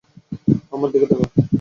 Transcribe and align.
আমার 0.73 0.89
দিকে 0.93 1.07
তাকা। 1.11 1.25